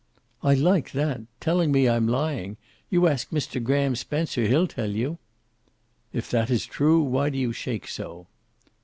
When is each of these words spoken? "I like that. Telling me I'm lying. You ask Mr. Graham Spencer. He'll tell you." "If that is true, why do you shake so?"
"I 0.41 0.55
like 0.55 0.93
that. 0.93 1.21
Telling 1.39 1.71
me 1.71 1.87
I'm 1.87 2.07
lying. 2.07 2.57
You 2.89 3.07
ask 3.07 3.29
Mr. 3.29 3.61
Graham 3.61 3.95
Spencer. 3.95 4.47
He'll 4.47 4.65
tell 4.65 4.89
you." 4.89 5.19
"If 6.11 6.27
that 6.31 6.49
is 6.49 6.65
true, 6.65 7.03
why 7.03 7.29
do 7.29 7.37
you 7.37 7.53
shake 7.53 7.87
so?" 7.87 8.25